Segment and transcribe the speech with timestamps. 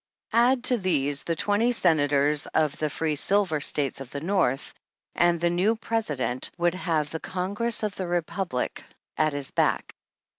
[0.33, 4.73] Add to these the twenty Senators of the Free Silver vStates of the North,
[5.13, 8.85] and the new President would have the Congress of the Republic II
[9.17, 9.93] 12 at his back.